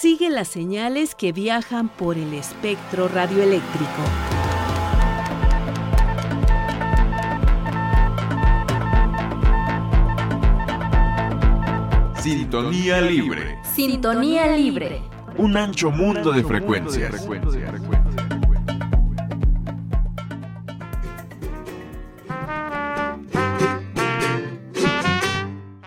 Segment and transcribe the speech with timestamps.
[0.00, 4.02] Sigue las señales que viajan por el espectro radioeléctrico.
[12.18, 13.58] Sintonía libre.
[13.74, 15.02] Sintonía libre.
[15.36, 17.28] Un ancho mundo de frecuencias.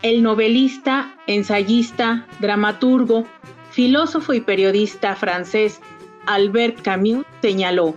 [0.04, 3.26] El novelista, ensayista, dramaturgo,
[3.74, 5.82] filósofo y periodista francés
[6.28, 7.96] Albert Camus señaló,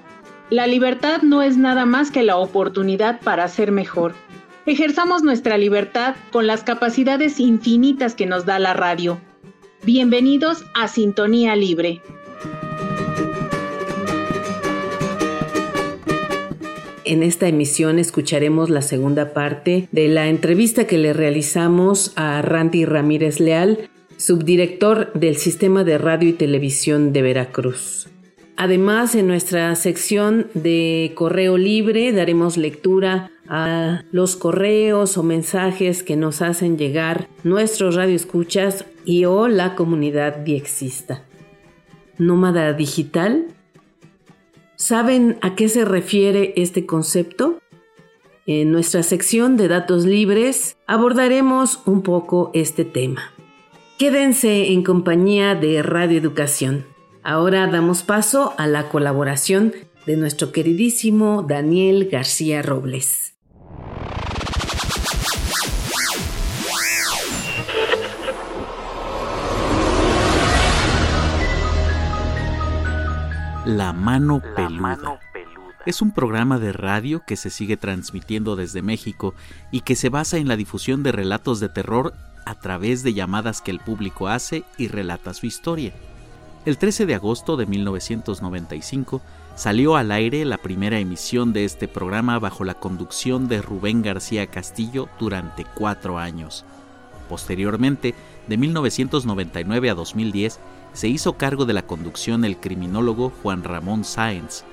[0.49, 4.15] la libertad no es nada más que la oportunidad para ser mejor.
[4.65, 9.21] Ejerzamos nuestra libertad con las capacidades infinitas que nos da la radio.
[9.85, 12.01] Bienvenidos a Sintonía Libre.
[17.05, 22.85] En esta emisión escucharemos la segunda parte de la entrevista que le realizamos a Randy
[22.85, 28.09] Ramírez Leal, subdirector del Sistema de Radio y Televisión de Veracruz.
[28.57, 36.17] Además, en nuestra sección de correo libre daremos lectura a los correos o mensajes que
[36.17, 41.23] nos hacen llegar nuestros radioescuchas y o la comunidad diexista.
[42.19, 43.47] Nómada digital
[44.77, 47.61] ¿Saben a qué se refiere este concepto?
[48.47, 53.33] En nuestra sección de datos libres abordaremos un poco este tema.
[53.99, 56.85] Quédense en compañía de Radio Educación.
[57.23, 59.73] Ahora damos paso a la colaboración
[60.05, 63.39] de nuestro queridísimo Daniel García Robles.
[73.65, 75.21] La mano, peluda.
[75.87, 79.35] Es un programa de radio que se sigue transmitiendo desde México
[79.71, 82.13] y que se basa en la difusión de relatos de terror
[82.47, 85.93] a través de llamadas que el público hace y relata su historia.
[86.65, 89.21] El 13 de agosto de 1995
[89.55, 94.47] salió al aire la primera emisión de este programa bajo la conducción de Rubén García
[94.47, 96.65] Castillo durante cuatro años.
[97.29, 98.15] Posteriormente,
[98.47, 100.61] de 1999 a 2010,
[100.93, 104.65] se hizo cargo de la conducción el criminólogo Juan Ramón Sáenz.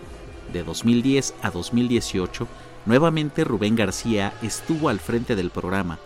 [0.52, 2.48] De 2010 a 2018,
[2.86, 5.98] nuevamente Rubén García estuvo al frente del programa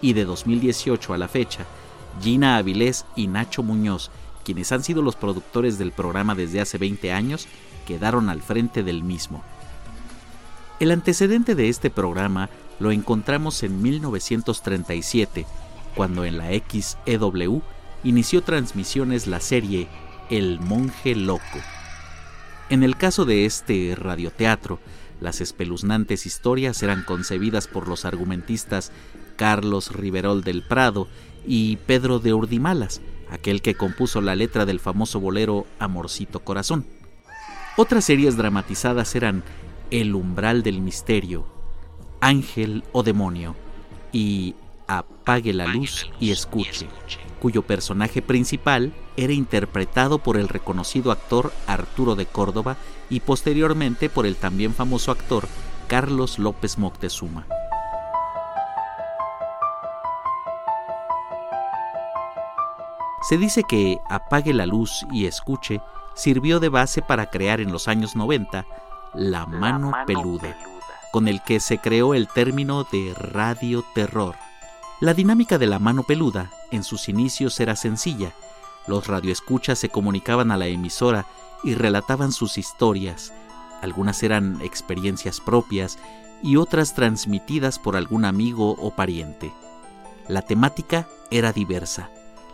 [0.00, 1.66] y de 2018 a la fecha,
[2.22, 4.10] Gina Avilés y Nacho Muñoz,
[4.44, 7.46] quienes han sido los productores del programa desde hace 20 años,
[7.86, 9.42] quedaron al frente del mismo.
[10.80, 15.46] El antecedente de este programa lo encontramos en 1937,
[15.94, 17.62] cuando en la XEW
[18.02, 19.88] inició transmisiones la serie
[20.30, 21.60] El monje loco.
[22.70, 24.80] En el caso de este radioteatro,
[25.20, 28.90] las espeluznantes historias eran concebidas por los argumentistas
[29.36, 31.08] Carlos Riverol del Prado
[31.46, 33.00] y Pedro de Urdimalas,
[33.30, 36.86] aquel que compuso la letra del famoso bolero Amorcito Corazón.
[37.76, 39.42] Otras series dramatizadas eran
[39.90, 41.46] El umbral del misterio,
[42.20, 43.56] Ángel o demonio
[44.12, 44.54] y
[44.86, 46.86] Apague la luz y escuche
[47.40, 52.76] cuyo personaje principal era interpretado por el reconocido actor Arturo de Córdoba
[53.10, 55.46] y posteriormente por el también famoso actor
[55.86, 57.46] Carlos López Moctezuma.
[63.28, 65.80] Se dice que Apague la luz y escuche
[66.14, 68.66] sirvió de base para crear en los años 90
[69.14, 70.56] la mano, peluda,
[71.12, 74.36] con el que se creó el término de radio terror
[75.00, 78.32] la dinámica de la mano peluda en sus inicios era sencilla.
[78.86, 81.26] Los radioescuchas se comunicaban a la emisora
[81.64, 83.34] y relataban sus historias.
[83.82, 85.98] Algunas eran experiencias propias
[86.42, 89.52] y otras transmitidas por algún amigo o pariente.
[90.26, 92.10] La temática era diversa.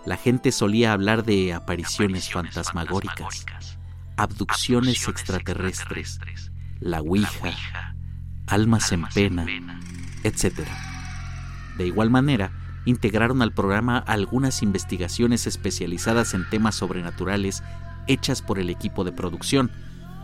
[0.06, 3.47] La gente solía hablar de apariciones fantasmagóricas,
[4.16, 6.21] abducciones extraterrestres,
[6.81, 7.94] la Ouija,
[8.47, 9.47] almas en pena,
[10.25, 10.61] etc.
[11.76, 12.50] De igual manera,
[12.87, 17.62] integraron al programa algunas investigaciones especializadas en temas sobrenaturales
[18.06, 19.70] hechas por el equipo de producción,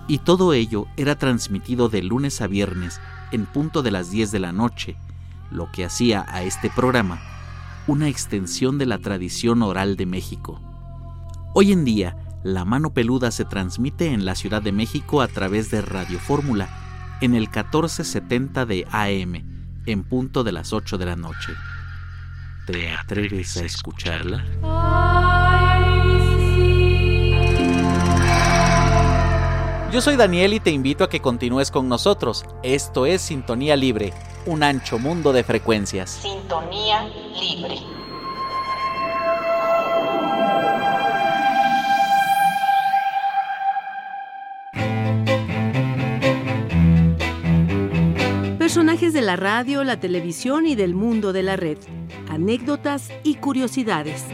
[0.08, 2.98] y todo ello era transmitido de lunes a viernes
[3.30, 4.96] en punto de las 10 de la noche,
[5.50, 7.35] lo que hacía a este programa
[7.86, 10.60] una extensión de la tradición oral de México.
[11.54, 15.70] Hoy en día, La Mano Peluda se transmite en la Ciudad de México a través
[15.70, 16.68] de Radio Fórmula,
[17.20, 21.52] en el 1470 de AM, en punto de las 8 de la noche.
[22.66, 24.44] ¿Te atreves a escucharla?
[29.92, 32.44] Yo soy Daniel y te invito a que continúes con nosotros.
[32.64, 34.12] Esto es Sintonía Libre,
[34.46, 36.10] un ancho mundo de frecuencias.
[36.10, 37.08] Sintonía
[37.38, 37.76] libre.
[48.58, 51.78] Personajes de la radio, la televisión y del mundo de la red.
[52.28, 54.24] Anécdotas y curiosidades.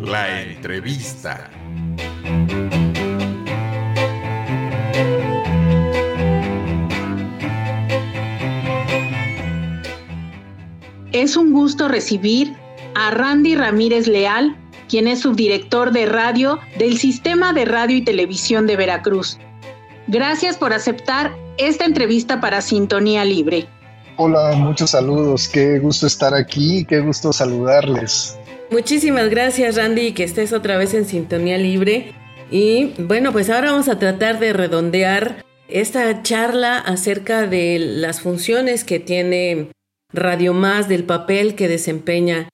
[0.00, 1.50] La entrevista.
[11.12, 12.54] Es un gusto recibir
[12.94, 14.56] a Randy Ramírez Leal,
[14.88, 19.38] quien es subdirector de radio del Sistema de Radio y Televisión de Veracruz.
[20.06, 23.66] Gracias por aceptar esta entrevista para Sintonía Libre.
[24.18, 25.48] Hola, muchos saludos.
[25.48, 28.38] Qué gusto estar aquí, qué gusto saludarles.
[28.70, 32.12] Muchísimas gracias Randy que estés otra vez en Sintonía Libre.
[32.52, 38.84] Y bueno, pues ahora vamos a tratar de redondear esta charla acerca de las funciones
[38.84, 39.70] que tiene
[40.12, 42.48] Radio Más, del papel que desempeña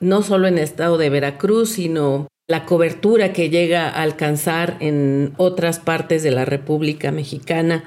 [0.00, 5.32] no solo en el estado de Veracruz, sino la cobertura que llega a alcanzar en
[5.36, 7.86] otras partes de la República Mexicana.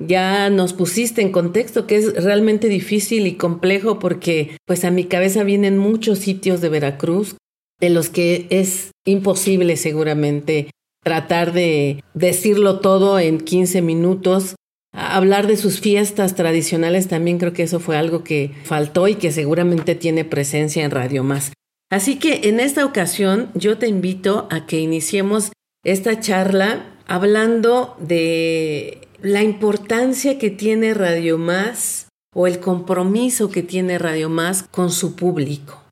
[0.00, 5.04] Ya nos pusiste en contexto que es realmente difícil y complejo porque pues a mi
[5.04, 7.36] cabeza vienen muchos sitios de Veracruz
[7.80, 10.70] de los que es imposible seguramente
[11.04, 14.56] tratar de decirlo todo en 15 minutos.
[14.94, 19.32] Hablar de sus fiestas tradicionales también creo que eso fue algo que faltó y que
[19.32, 21.52] seguramente tiene presencia en Radio Más.
[21.90, 25.50] Así que en esta ocasión yo te invito a que iniciemos
[25.84, 33.98] esta charla hablando de la importancia que tiene Radio Más o el compromiso que tiene
[33.98, 35.82] Radio Más con su público.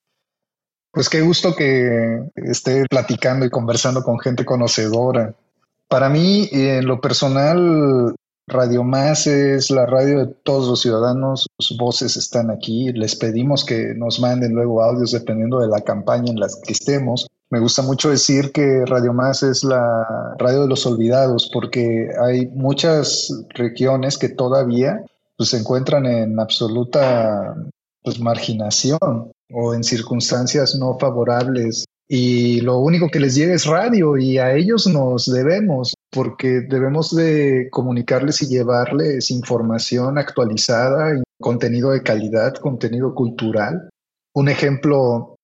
[0.93, 5.35] Pues qué gusto que esté platicando y conversando con gente conocedora.
[5.89, 8.15] Para mí, en lo personal,
[8.49, 13.65] Radio Más es la radio de todos los ciudadanos, sus voces están aquí, les pedimos
[13.65, 17.29] que nos manden luego audios dependiendo de la campaña en la que estemos.
[17.51, 22.47] Me gusta mucho decir que Radio Más es la radio de los olvidados porque hay
[22.49, 25.05] muchas regiones que todavía
[25.37, 27.55] pues, se encuentran en absoluta
[28.03, 34.19] pues, marginación o en circunstancias no favorables y lo único que les llega es radio
[34.19, 42.03] y a ellos nos debemos porque debemos de comunicarles y llevarles información actualizada, contenido de
[42.03, 43.89] calidad, contenido cultural.
[44.35, 45.37] Un ejemplo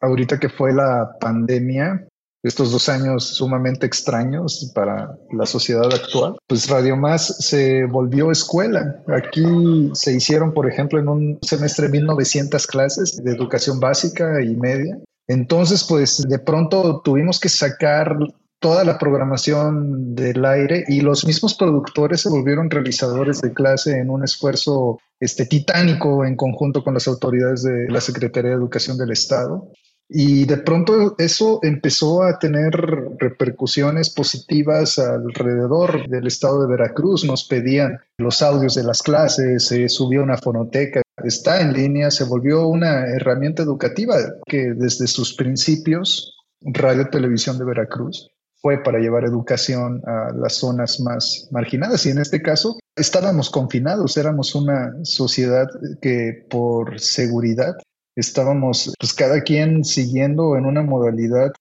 [0.00, 2.08] ahorita que fue la pandemia,
[2.42, 9.02] estos dos años sumamente extraños para la sociedad actual, pues Radio Más se volvió escuela.
[9.08, 14.98] Aquí se hicieron, por ejemplo, en un semestre 1900 clases de educación básica y media.
[15.26, 18.14] Entonces, pues de pronto tuvimos que sacar
[18.58, 24.10] toda la programación del aire y los mismos productores se volvieron realizadores de clase en
[24.10, 29.12] un esfuerzo este, titánico en conjunto con las autoridades de la Secretaría de Educación del
[29.12, 29.68] Estado.
[30.08, 32.72] Y de pronto eso empezó a tener
[33.18, 37.24] repercusiones positivas alrededor del estado de Veracruz.
[37.24, 42.24] Nos pedían los audios de las clases, se subió una fonoteca, está en línea, se
[42.24, 44.16] volvió una herramienta educativa
[44.46, 48.30] que desde sus principios, Radio Televisión de Veracruz,
[48.64, 52.06] fue para llevar educación a las zonas más marginadas.
[52.06, 55.66] Y en este caso estábamos confinados, éramos una sociedad
[56.00, 57.76] que por seguridad
[58.16, 61.52] estábamos pues cada quien siguiendo en una modalidad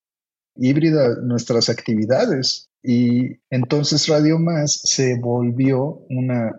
[0.55, 6.55] híbrida nuestras actividades y entonces Radio Más se volvió una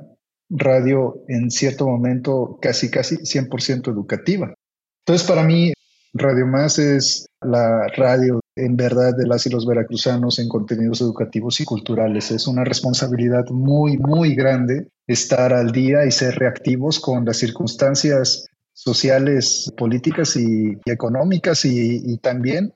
[0.51, 4.53] radio en cierto momento casi casi 100% educativa.
[5.07, 5.73] Entonces para mí
[6.13, 11.61] Radio Más es la radio en verdad de las y los veracruzanos en contenidos educativos
[11.61, 12.31] y culturales.
[12.31, 18.47] Es una responsabilidad muy, muy grande estar al día y ser reactivos con las circunstancias
[18.73, 22.75] sociales, políticas y, económicas y, también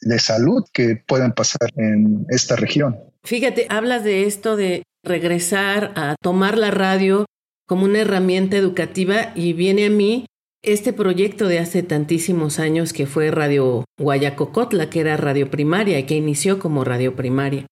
[0.00, 2.98] de salud que puedan pasar en esta región.
[3.22, 7.26] Fíjate, hablas de esto de regresar a tomar la radio
[7.66, 10.26] como una herramienta educativa y viene a mí
[10.64, 16.04] este proyecto de hace tantísimos años que fue Radio Guayacocotla, que era radio primaria y
[16.04, 17.66] que inició como radio primaria.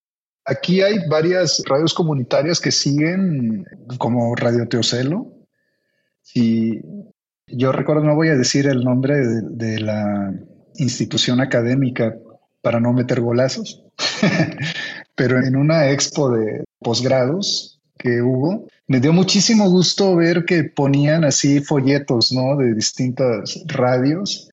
[0.45, 3.65] Aquí hay varias radios comunitarias que siguen
[3.97, 5.27] como Radio Teocelo.
[6.35, 6.81] Y
[7.47, 10.33] yo recuerdo, no voy a decir el nombre de, la
[10.75, 12.15] institución académica
[12.61, 13.83] para no meter golazos,
[15.15, 21.23] pero en una expo de posgrados que hubo, me dio muchísimo gusto ver que ponían
[21.23, 22.55] así folletos, ¿no?
[22.57, 24.51] De distintas radios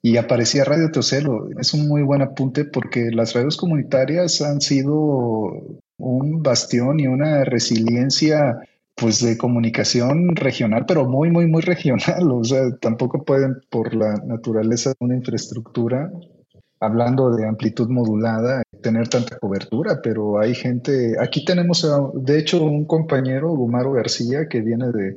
[0.00, 1.48] y aparecía Radio Teocelo.
[1.58, 5.60] Es un muy buen apunte porque las radios comunitarias han sido
[5.98, 8.60] un bastión y una resiliencia
[8.94, 12.30] pues de comunicación regional, pero muy, muy, muy regional.
[12.30, 16.12] O sea, tampoco pueden, por la naturaleza de una infraestructura,
[16.80, 22.86] hablando de amplitud modulada, tener tanta cobertura, pero hay gente, aquí tenemos, de hecho, un
[22.86, 25.16] compañero, Gumaro García, que viene de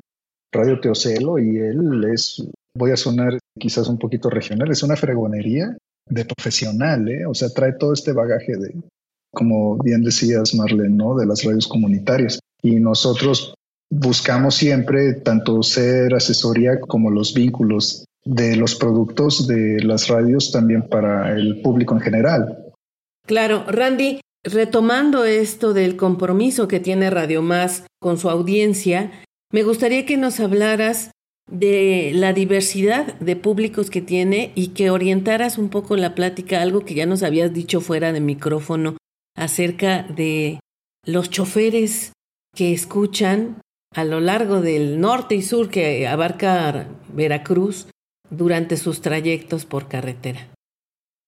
[0.52, 2.46] Radio Teocelo y él es,
[2.78, 5.76] voy a sonar quizás un poquito regional, es una fregonería
[6.10, 7.26] de profesional, ¿eh?
[7.26, 8.76] o sea, trae todo este bagaje de,
[9.34, 11.16] como bien decías, Marlene, ¿no?
[11.16, 12.40] de las radios comunitarias.
[12.62, 13.54] Y nosotros
[13.90, 20.88] buscamos siempre tanto ser asesoría como los vínculos de los productos de las radios también
[20.88, 22.74] para el público en general.
[23.26, 29.12] Claro, Randy, retomando esto del compromiso que tiene Radio Más con su audiencia,
[29.52, 31.12] me gustaría que nos hablaras
[31.50, 36.86] de la diversidad de públicos que tiene y que orientaras un poco la plática, algo
[36.86, 38.98] que ya nos habías dicho fuera de micrófono,
[39.36, 40.60] acerca de
[41.06, 42.14] los choferes
[42.56, 43.62] que escuchan
[43.94, 47.88] a lo largo del norte y sur que abarca Veracruz
[48.38, 50.50] durante sus trayectos por carretera.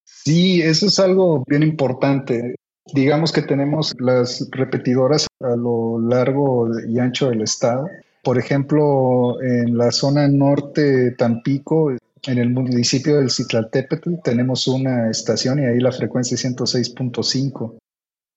[0.03, 2.55] Sí, eso es algo bien importante.
[2.93, 7.87] Digamos que tenemos las repetidoras a lo largo y ancho del estado.
[8.23, 15.59] Por ejemplo, en la zona norte Tampico, en el municipio del Citlaltépetl, tenemos una estación
[15.59, 17.77] y ahí la frecuencia es 106.5.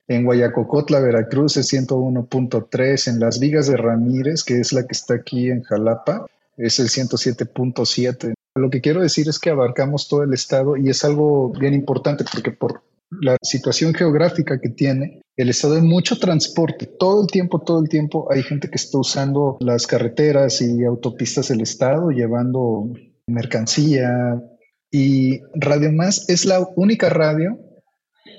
[0.09, 3.09] En Guayacocotla, Veracruz es 101.3.
[3.09, 6.89] En Las Vigas de Ramírez, que es la que está aquí en Jalapa, es el
[6.89, 8.35] 107.7.
[8.59, 12.25] Lo que quiero decir es que abarcamos todo el estado y es algo bien importante
[12.31, 17.61] porque por la situación geográfica que tiene, el estado de mucho transporte, todo el tiempo,
[17.61, 22.93] todo el tiempo hay gente que está usando las carreteras y autopistas del estado llevando
[23.27, 24.43] mercancía
[24.91, 27.59] y Radio Más es la única radio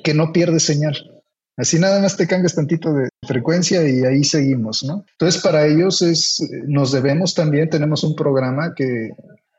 [0.03, 0.95] que no pierde señal.
[1.57, 5.05] Así nada más te cambias tantito de frecuencia y ahí seguimos, ¿no?
[5.11, 9.09] Entonces para ellos es, nos debemos también, tenemos un programa que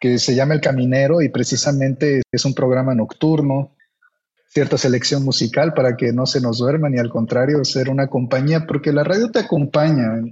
[0.00, 3.76] que se llama El Caminero y precisamente es un programa nocturno,
[4.48, 8.66] cierta selección musical para que no se nos duerman y al contrario ser una compañía,
[8.66, 10.22] porque la radio te acompaña,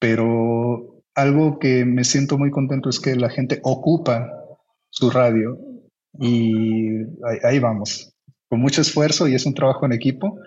[0.00, 4.32] pero algo que me siento muy contento es que la gente ocupa
[4.88, 5.58] su radio
[6.18, 6.88] y
[7.24, 8.14] ahí, ahí vamos,
[8.48, 10.38] con mucho esfuerzo y es un trabajo en equipo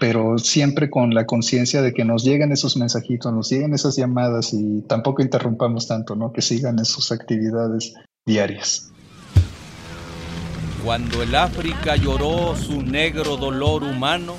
[0.00, 4.52] pero siempre con la conciencia de que nos lleguen esos mensajitos, nos lleguen esas llamadas
[4.54, 6.32] y tampoco interrumpamos tanto, ¿no?
[6.32, 8.90] Que sigan en sus actividades diarias.
[10.84, 14.34] Cuando el África lloró su negro dolor humano,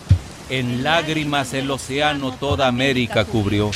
[0.49, 3.71] en lágrimas el océano toda América cubrió.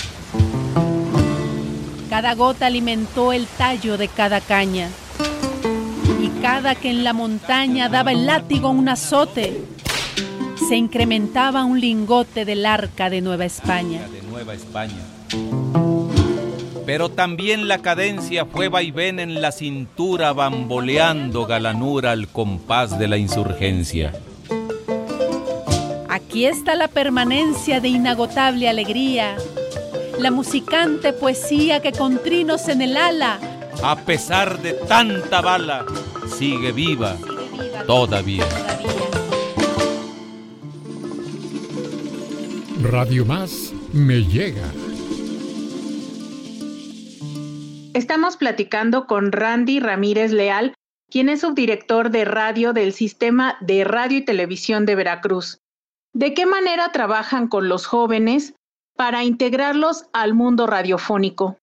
[2.10, 4.90] Cada gota alimentó el tallo de cada caña,
[6.22, 9.64] y cada que en la montaña daba el látigo un azote,
[10.70, 14.02] se incrementaba un lingote del arca de Nueva España.
[16.86, 23.18] Pero también la cadencia fue vaivén en la cintura, bamboleando galanura al compás de la
[23.18, 24.14] insurgencia.
[26.08, 29.38] Aquí está la permanencia de inagotable alegría,
[30.20, 33.40] la musicante poesía que con trinos en el ala,
[33.82, 35.84] a pesar de tanta bala,
[36.38, 37.18] sigue viva,
[37.88, 38.46] todavía.
[42.82, 44.72] Radio Más me llega.
[47.94, 50.74] Estamos platicando con Randy Ramírez Leal,
[51.12, 55.58] quien es subdirector de radio del Sistema de Radio y Televisión de Veracruz.
[56.14, 58.54] ¿De qué manera trabajan con los jóvenes
[58.96, 61.59] para integrarlos al mundo radiofónico?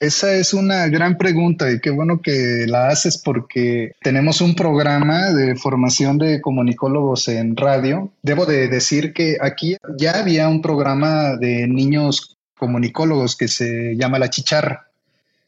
[0.00, 5.30] Esa es una gran pregunta y qué bueno que la haces porque tenemos un programa
[5.32, 8.10] de formación de comunicólogos en radio.
[8.22, 14.18] Debo de decir que aquí ya había un programa de niños comunicólogos que se llama
[14.18, 14.88] La Chicharra.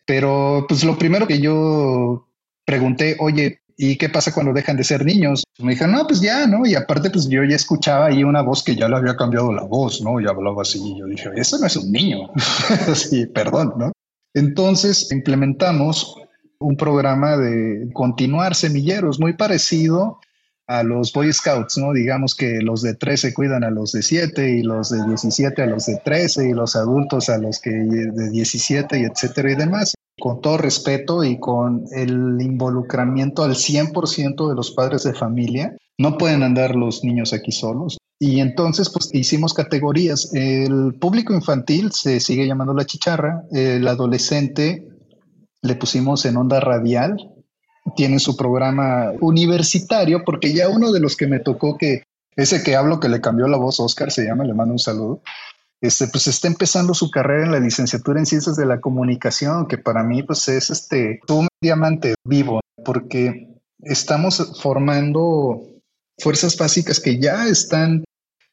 [0.06, 2.26] Pero pues lo primero que yo
[2.64, 5.44] pregunté, oye, ¿y qué pasa cuando dejan de ser niños?
[5.58, 6.64] Me dijeron, no, pues ya, ¿no?
[6.64, 9.64] Y aparte, pues yo ya escuchaba ahí una voz que ya le había cambiado la
[9.64, 10.20] voz, ¿no?
[10.20, 10.78] Y hablaba así.
[10.78, 12.30] Y yo dije, eso no es un niño.
[12.94, 13.92] sí, perdón, ¿no?
[14.36, 16.14] Entonces implementamos
[16.58, 20.20] un programa de continuar semilleros muy parecido
[20.66, 21.94] a los Boy Scouts, ¿no?
[21.94, 25.66] Digamos que los de 13 cuidan a los de 7 y los de 17 a
[25.66, 29.94] los de 13 y los adultos a los que de 17 y etcétera y demás.
[30.18, 36.16] Con todo respeto y con el involucramiento al 100% de los padres de familia, no
[36.16, 37.98] pueden andar los niños aquí solos.
[38.18, 40.32] Y entonces, pues hicimos categorías.
[40.32, 44.88] El público infantil se sigue llamando la chicharra, el adolescente
[45.62, 47.16] le pusimos en onda radial,
[47.94, 52.04] tiene su programa universitario, porque ya uno de los que me tocó que
[52.36, 55.22] ese que hablo que le cambió la voz, Oscar se llama, le mando un saludo.
[55.80, 59.78] Este, pues está empezando su carrera en la licenciatura en ciencias de la comunicación, que
[59.78, 63.48] para mí pues es este un diamante vivo, porque
[63.80, 65.62] estamos formando
[66.18, 68.04] fuerzas básicas que ya están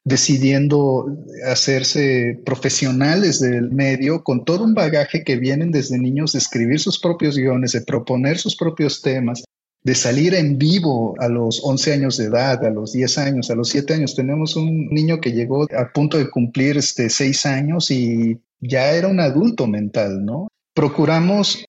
[0.04, 1.06] decidiendo
[1.46, 7.00] hacerse profesionales del medio con todo un bagaje que vienen desde niños de escribir sus
[7.00, 9.44] propios guiones, de proponer sus propios temas,
[9.84, 13.54] de salir en vivo a los 11 años de edad, a los 10 años, a
[13.54, 14.14] los 7 años.
[14.14, 19.08] Tenemos un niño que llegó a punto de cumplir este 6 años y ya era
[19.08, 20.48] un adulto mental, ¿no?
[20.74, 21.64] Procuramos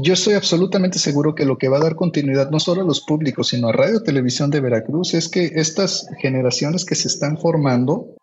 [0.00, 3.00] yo estoy absolutamente seguro que lo que va a dar continuidad no solo a los
[3.00, 8.14] públicos, sino a Radio Televisión de Veracruz es que estas generaciones que se están formando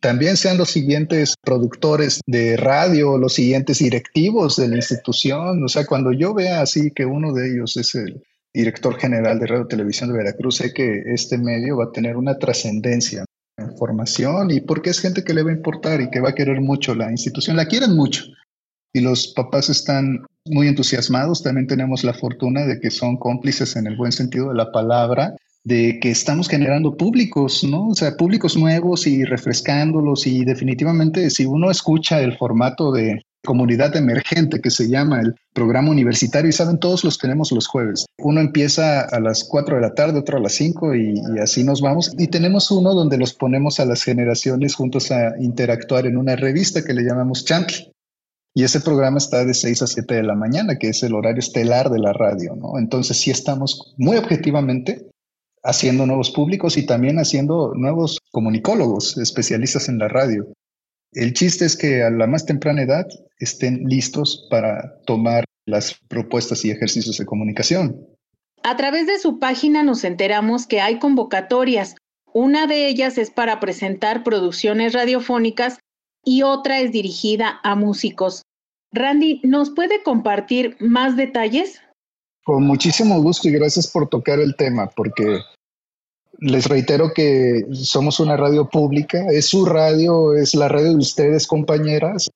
[0.00, 5.64] también sean los siguientes productores de radio, los siguientes directivos de la institución.
[5.64, 8.22] O sea, cuando yo vea así que uno de ellos es el
[8.54, 12.38] director general de Radio Televisión de Veracruz, sé que este medio va a tener una
[12.38, 13.24] trascendencia
[13.58, 16.34] en formación y porque es gente que le va a importar y que va a
[16.34, 18.24] querer mucho la institución, la quieren mucho
[18.94, 21.42] y los papás están muy entusiasmados.
[21.42, 25.34] También tenemos la fortuna de que son cómplices en el buen sentido de la palabra,
[25.64, 27.88] de que estamos generando públicos, ¿no?
[27.88, 33.94] O sea, públicos nuevos y refrescándolos y definitivamente si uno escucha el formato de comunidad
[33.96, 38.06] emergente que se llama el programa universitario y saben todos los tenemos los jueves.
[38.18, 41.80] Uno empieza a las 4 de la tarde, otro a las 5 y, así nos
[41.80, 42.12] vamos.
[42.18, 46.84] Y tenemos uno donde los ponemos a las generaciones juntos a interactuar en una revista
[46.84, 47.92] que le llamamos Chantle.
[48.56, 51.40] Y ese programa está de 6 a 7 de la mañana, que es el horario
[51.40, 52.78] estelar de la radio, ¿no?
[52.78, 55.08] Entonces sí estamos muy objetivamente
[55.64, 60.46] haciendo nuevos públicos y también haciendo nuevos comunicólogos, especialistas en la radio.
[61.14, 63.06] El chiste es que a la más temprana edad
[63.38, 68.06] estén listos para tomar las propuestas y ejercicios de comunicación.
[68.62, 71.96] A través de su página nos enteramos que hay convocatorias.
[72.32, 75.78] Una de ellas es para presentar producciones radiofónicas
[76.24, 78.42] y otra es dirigida a músicos.
[78.92, 81.80] Randy, ¿nos puede compartir más detalles?
[82.44, 85.40] Con muchísimo gusto y gracias por tocar el tema, porque
[86.38, 91.46] les reitero que somos una radio pública, es su radio, es la radio de ustedes,
[91.46, 92.30] compañeras.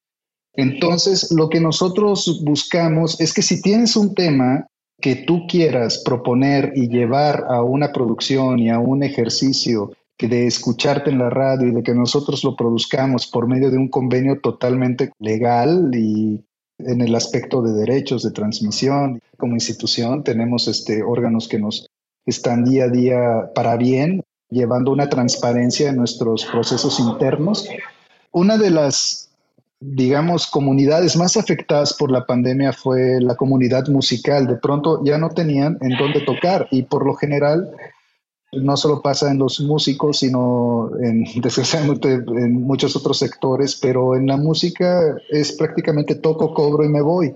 [0.55, 4.67] Entonces, lo que nosotros buscamos es que si tienes un tema
[5.01, 11.11] que tú quieras proponer y llevar a una producción y a un ejercicio de escucharte
[11.11, 15.13] en la radio y de que nosotros lo produzcamos por medio de un convenio totalmente
[15.21, 16.45] legal y
[16.79, 19.21] en el aspecto de derechos de transmisión.
[19.37, 21.89] Como institución tenemos este, órganos que nos
[22.29, 27.69] están día a día para bien, llevando una transparencia en nuestros procesos internos.
[28.33, 29.31] Una de las,
[29.81, 34.47] digamos, comunidades más afectadas por la pandemia fue la comunidad musical.
[34.47, 37.71] De pronto ya no tenían en dónde tocar y por lo general
[38.53, 44.27] no solo pasa en los músicos, sino en, desgraciadamente en muchos otros sectores, pero en
[44.27, 47.35] la música es prácticamente toco, cobro y me voy.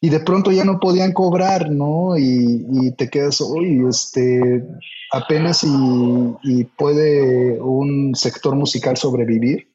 [0.00, 2.16] Y de pronto ya no podían cobrar, ¿no?
[2.16, 4.64] Y, te quedas, uy, este,
[5.12, 5.68] apenas y,
[6.42, 9.68] y puede un sector musical sobrevivir.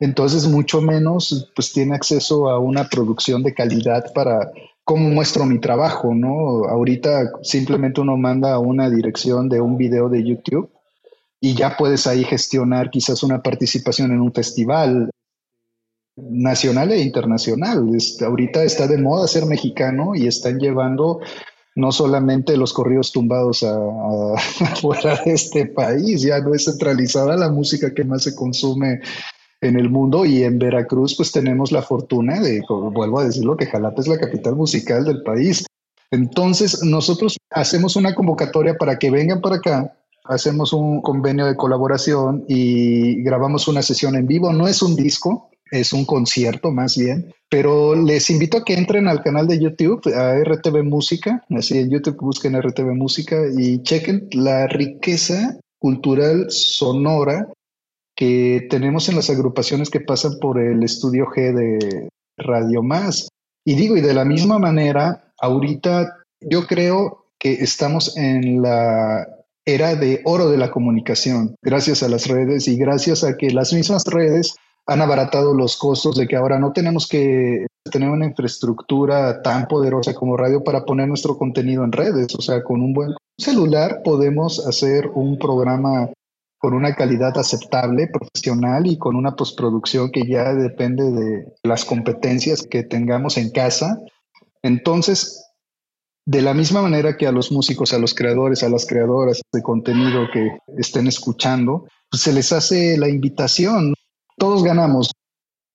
[0.00, 4.50] Entonces, mucho menos, pues tiene acceso a una producción de calidad para,
[4.88, 6.64] cómo muestro mi trabajo, ¿no?
[6.64, 10.70] Ahorita simplemente uno manda una dirección de un video de YouTube
[11.42, 15.10] y ya puedes ahí gestionar quizás una participación en un festival
[16.30, 17.88] nacional e internacional.
[18.24, 21.20] Ahorita está de moda ser mexicano y están llevando
[21.74, 23.72] no solamente los corridos tumbados a,
[25.24, 29.00] de este país, ya no es centralizada la música que más se consume
[29.60, 33.66] en el mundo y en Veracruz pues tenemos la fortuna de, vuelvo a decirlo, que
[33.66, 35.64] Jalapa es la capital musical del país.
[36.10, 42.44] Entonces nosotros hacemos una convocatoria para que vengan para acá, hacemos un convenio de colaboración
[42.48, 44.52] y grabamos una sesión en vivo.
[44.52, 49.08] No es un disco, es un concierto más bien, pero les invito a que entren
[49.08, 54.28] al canal de YouTube, a RTV Música, así en YouTube busquen RTV Música y chequen
[54.32, 57.48] la riqueza cultural sonora
[58.14, 63.28] que tenemos en las agrupaciones que pasan por el estudio G de Radio Más.
[63.64, 69.26] Y digo, y de la misma manera, ahorita yo creo que estamos en la
[69.64, 73.72] era de oro de la comunicación, gracias a las redes y gracias a que las
[73.72, 74.56] mismas redes
[74.88, 80.14] han abaratado los costos de que ahora no tenemos que tener una infraestructura tan poderosa
[80.14, 82.34] como radio para poner nuestro contenido en redes.
[82.34, 86.08] O sea, con un buen celular podemos hacer un programa
[86.58, 92.62] con una calidad aceptable, profesional y con una postproducción que ya depende de las competencias
[92.62, 94.00] que tengamos en casa.
[94.62, 95.44] Entonces,
[96.26, 99.62] de la misma manera que a los músicos, a los creadores, a las creadoras de
[99.62, 103.94] contenido que estén escuchando, pues se les hace la invitación.
[104.38, 105.10] Todos ganamos.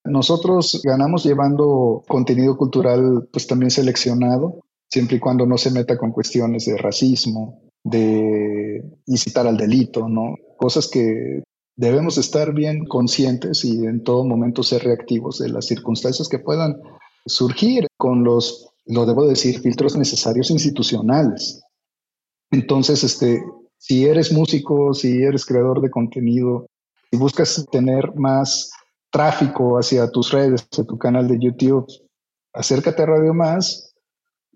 [0.05, 6.11] Nosotros ganamos llevando contenido cultural pues también seleccionado siempre y cuando no se meta con
[6.11, 10.35] cuestiones de racismo, de incitar al delito, ¿no?
[10.57, 11.43] Cosas que
[11.75, 16.79] debemos estar bien conscientes y en todo momento ser reactivos de las circunstancias que puedan
[17.25, 21.63] surgir con los, lo debo decir, filtros necesarios institucionales.
[22.51, 23.43] Entonces, este,
[23.77, 26.67] si eres músico, si eres creador de contenido,
[27.13, 28.71] si buscas tener más
[29.11, 31.85] tráfico hacia tus redes, hacia tu canal de YouTube,
[32.53, 33.93] acércate a Radio Más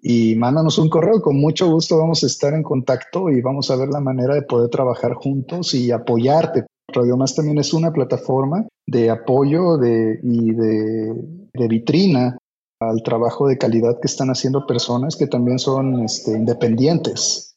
[0.02, 1.22] y mándanos un correo.
[1.22, 4.42] Con mucho gusto vamos a estar en contacto y vamos a ver la manera de
[4.42, 6.66] poder trabajar juntos y apoyarte.
[6.88, 11.14] Radio Más también es una plataforma de apoyo de, y de,
[11.54, 12.40] de vitrina
[12.80, 17.56] al trabajo de calidad que están haciendo personas que también son este, independientes.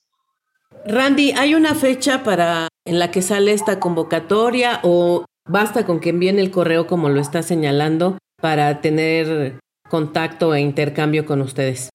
[0.85, 6.11] Randy, ¿hay una fecha para en la que sale esta convocatoria o basta con que
[6.11, 11.91] envíen el correo como lo está señalando para tener contacto e intercambio con ustedes?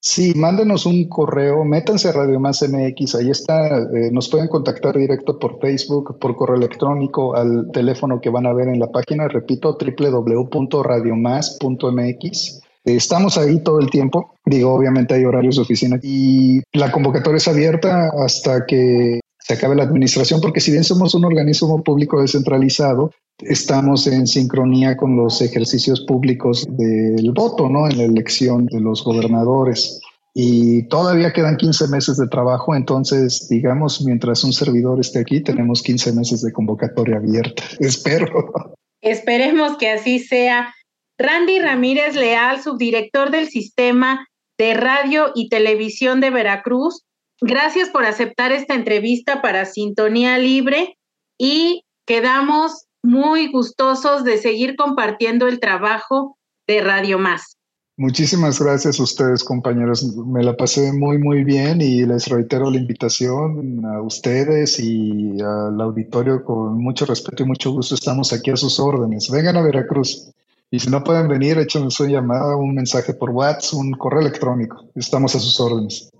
[0.00, 4.96] Sí, mándenos un correo, métanse a Radio Más MX, ahí está, eh, nos pueden contactar
[4.96, 9.26] directo por Facebook, por correo electrónico, al teléfono que van a ver en la página,
[9.26, 12.60] repito, www.radiomás.mx.
[12.84, 17.48] Estamos ahí todo el tiempo, digo, obviamente hay horarios de oficina y la convocatoria es
[17.48, 23.12] abierta hasta que se acabe la administración, porque si bien somos un organismo público descentralizado,
[23.38, 27.88] estamos en sincronía con los ejercicios públicos del voto, ¿no?
[27.88, 30.00] En la elección de los gobernadores.
[30.34, 35.80] Y todavía quedan 15 meses de trabajo, entonces, digamos, mientras un servidor esté aquí, tenemos
[35.80, 37.62] 15 meses de convocatoria abierta.
[37.78, 38.74] Espero.
[39.00, 40.74] Esperemos que así sea.
[41.18, 44.26] Randy Ramírez Leal, subdirector del Sistema
[44.58, 47.06] de Radio y Televisión de Veracruz,
[47.40, 50.98] gracias por aceptar esta entrevista para Sintonía Libre
[51.38, 57.56] y quedamos muy gustosos de seguir compartiendo el trabajo de Radio Más.
[57.98, 60.04] Muchísimas gracias a ustedes, compañeros.
[60.26, 65.80] Me la pasé muy, muy bien y les reitero la invitación a ustedes y al
[65.80, 67.94] auditorio con mucho respeto y mucho gusto.
[67.94, 69.30] Estamos aquí a sus órdenes.
[69.30, 70.30] Vengan a Veracruz.
[70.70, 74.84] Y si no pueden venir, échenos una llamada, un mensaje por WhatsApp, un correo electrónico.
[74.94, 76.10] Estamos a sus órdenes.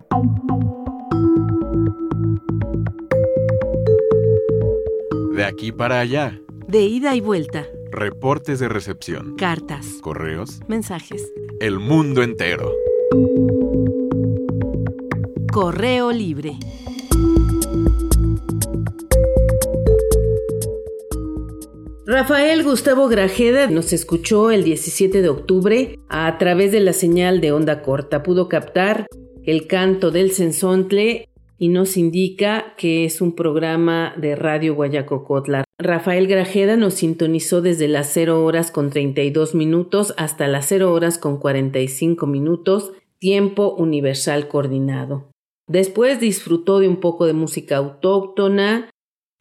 [5.36, 7.66] De aquí para allá de ida y vuelta.
[7.92, 9.36] Reportes de recepción.
[9.36, 9.98] Cartas.
[10.00, 10.60] Correos.
[10.66, 11.30] Mensajes.
[11.60, 12.72] El mundo entero.
[15.52, 16.56] Correo libre.
[22.06, 27.52] Rafael Gustavo Grajeda nos escuchó el 17 de octubre a través de la señal de
[27.52, 28.22] onda corta.
[28.22, 29.06] Pudo captar
[29.44, 35.64] el canto del sensontle y nos indica que es un programa de Radio Guayacocotla.
[35.78, 41.18] Rafael Grajeda nos sintonizó desde las 0 horas con 32 minutos hasta las 0 horas
[41.18, 45.30] con 45 minutos, tiempo universal coordinado.
[45.68, 48.90] Después disfrutó de un poco de música autóctona,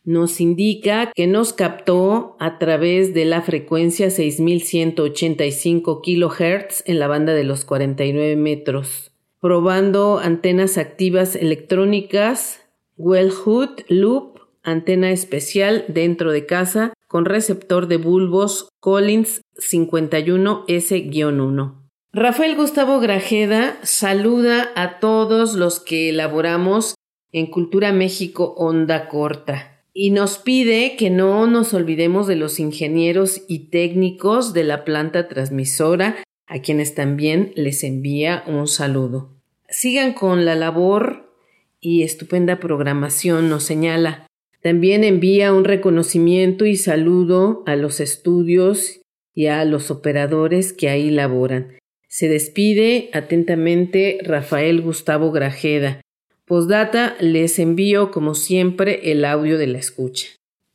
[0.03, 7.33] nos indica que nos captó a través de la frecuencia 6185 kHz en la banda
[7.33, 9.14] de los 49 metros
[9.45, 12.61] probando antenas activas electrónicas,
[12.97, 21.75] Wellhood Loop, antena especial dentro de casa con receptor de bulbos Collins 51S-1.
[22.11, 26.95] Rafael Gustavo Grajeda saluda a todos los que elaboramos
[27.31, 33.43] en Cultura México Onda Corta y nos pide que no nos olvidemos de los ingenieros
[33.47, 36.15] y técnicos de la planta transmisora,
[36.47, 39.34] a quienes también les envía un saludo.
[39.69, 41.31] Sigan con la labor
[41.79, 44.27] y estupenda programación, nos señala.
[44.61, 49.01] También envía un reconocimiento y saludo a los estudios
[49.33, 51.77] y a los operadores que ahí laboran.
[52.07, 56.01] Se despide atentamente Rafael Gustavo Grajeda.
[56.45, 60.27] Postdata, les envío como siempre el audio de la escucha.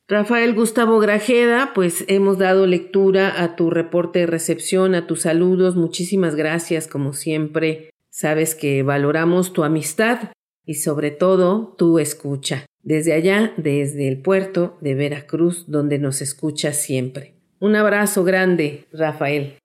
[0.08, 5.76] Rafael Gustavo Grajeda, pues hemos dado lectura a tu reporte de recepción, a tus saludos.
[5.76, 10.32] Muchísimas gracias, como siempre, Sabes que valoramos tu amistad
[10.66, 12.66] y sobre todo tu escucha.
[12.82, 17.34] Desde allá, desde el puerto de Veracruz, donde nos escuchas siempre.
[17.60, 19.58] Un abrazo grande, Rafael.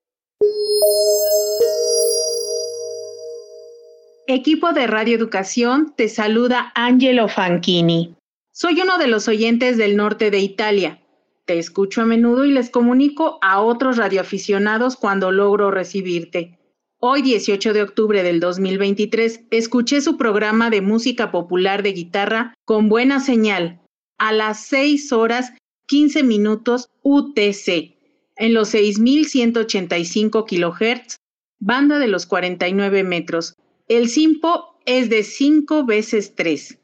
[4.27, 8.15] Equipo de Radio Educación, te saluda Angelo Fanchini.
[8.51, 11.01] Soy uno de los oyentes del norte de Italia.
[11.45, 16.59] Te escucho a menudo y les comunico a otros radioaficionados cuando logro recibirte.
[16.99, 22.89] Hoy, 18 de octubre del 2023, escuché su programa de música popular de guitarra con
[22.89, 23.81] buena señal
[24.17, 25.53] a las 6 horas
[25.87, 27.95] 15 minutos UTC
[28.37, 31.17] en los 6185 kHz,
[31.59, 33.55] banda de los 49 metros.
[33.87, 36.79] El SIMPO es de 5 veces 3.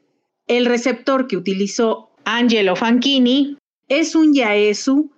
[0.46, 3.56] El receptor que utilizó Angelo Fanchini
[3.88, 5.10] es un Yaesu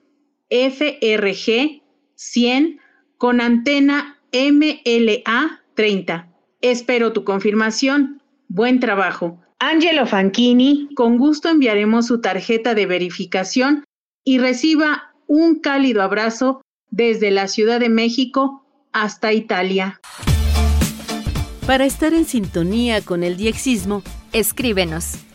[0.50, 1.82] FRG
[2.14, 2.80] 100
[3.18, 6.28] con antena MLA 30.
[6.60, 8.20] Espero tu confirmación.
[8.48, 9.40] Buen trabajo.
[9.60, 13.84] Angelo Fanchini, con gusto enviaremos su tarjeta de verificación
[14.24, 20.00] y reciba un cálido abrazo desde la Ciudad de México hasta Italia.
[21.64, 25.14] Para estar en sintonía con el diexismo, escríbenos.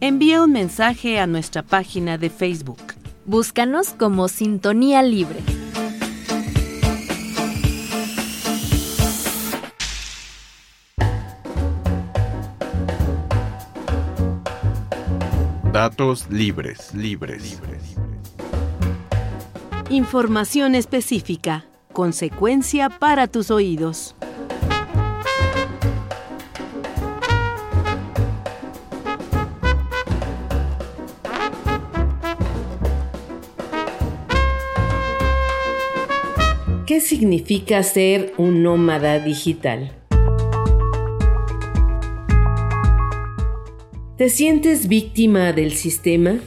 [0.00, 2.78] Envía un mensaje a nuestra página de Facebook.
[3.26, 5.40] Búscanos como Sintonía Libre.
[15.72, 17.96] Datos libres, libres, libres.
[19.90, 21.64] Información específica.
[21.92, 24.14] Consecuencia para tus oídos.
[36.98, 39.92] ¿Qué significa ser un nómada digital?
[44.16, 46.40] ¿Te sientes víctima del sistema?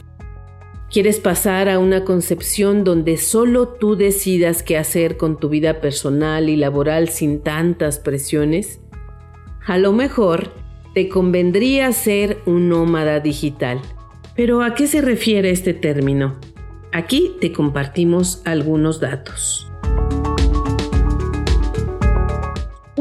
[0.90, 6.50] ¿Quieres pasar a una concepción donde solo tú decidas qué hacer con tu vida personal
[6.50, 8.82] y laboral sin tantas presiones?
[9.66, 10.52] A lo mejor
[10.92, 13.80] te convendría ser un nómada digital.
[14.36, 16.38] Pero ¿a qué se refiere este término?
[16.92, 19.71] Aquí te compartimos algunos datos.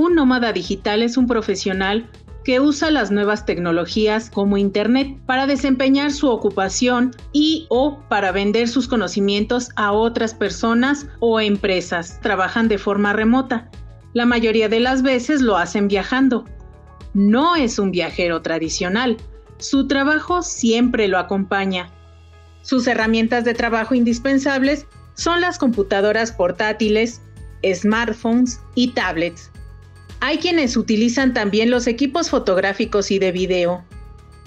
[0.01, 2.09] Un nómada digital es un profesional
[2.43, 8.67] que usa las nuevas tecnologías como Internet para desempeñar su ocupación y o para vender
[8.67, 12.19] sus conocimientos a otras personas o empresas.
[12.19, 13.69] Trabajan de forma remota.
[14.13, 16.45] La mayoría de las veces lo hacen viajando.
[17.13, 19.17] No es un viajero tradicional.
[19.59, 21.91] Su trabajo siempre lo acompaña.
[22.63, 27.21] Sus herramientas de trabajo indispensables son las computadoras portátiles,
[27.63, 29.50] smartphones y tablets.
[30.23, 33.83] Hay quienes utilizan también los equipos fotográficos y de video.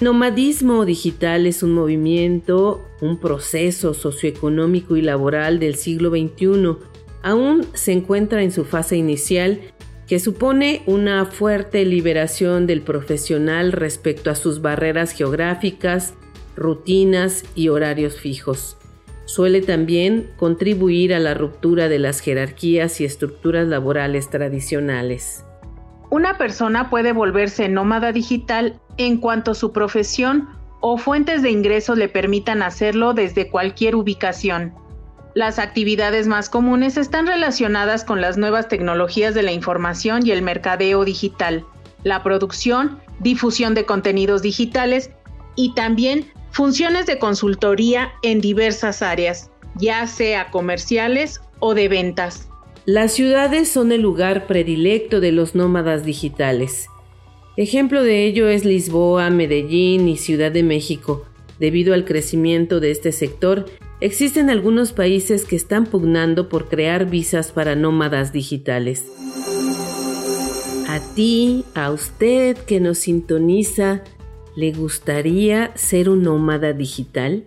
[0.00, 6.76] Nomadismo digital es un movimiento, un proceso socioeconómico y laboral del siglo XXI.
[7.24, 9.62] Aún se encuentra en su fase inicial
[10.06, 16.14] que supone una fuerte liberación del profesional respecto a sus barreras geográficas,
[16.54, 18.76] rutinas y horarios fijos.
[19.24, 25.43] Suele también contribuir a la ruptura de las jerarquías y estructuras laborales tradicionales.
[26.14, 30.48] Una persona puede volverse nómada digital en cuanto su profesión
[30.80, 34.72] o fuentes de ingresos le permitan hacerlo desde cualquier ubicación.
[35.34, 40.42] Las actividades más comunes están relacionadas con las nuevas tecnologías de la información y el
[40.42, 41.66] mercadeo digital,
[42.04, 45.10] la producción, difusión de contenidos digitales
[45.56, 52.48] y también funciones de consultoría en diversas áreas, ya sea comerciales o de ventas.
[52.86, 56.88] Las ciudades son el lugar predilecto de los nómadas digitales.
[57.56, 61.24] Ejemplo de ello es Lisboa, Medellín y Ciudad de México.
[61.58, 63.64] Debido al crecimiento de este sector,
[64.02, 69.06] existen algunos países que están pugnando por crear visas para nómadas digitales.
[70.86, 74.02] A ti, a usted que nos sintoniza,
[74.56, 77.46] ¿le gustaría ser un nómada digital?